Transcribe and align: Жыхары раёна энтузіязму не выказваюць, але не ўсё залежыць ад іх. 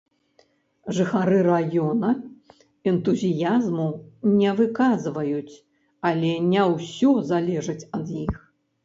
Жыхары 0.99 1.41
раёна 1.47 2.09
энтузіязму 2.91 3.85
не 4.41 4.55
выказваюць, 4.61 5.55
але 6.11 6.31
не 6.51 6.65
ўсё 6.73 7.11
залежыць 7.35 7.79
ад 8.01 8.07
іх. 8.25 8.35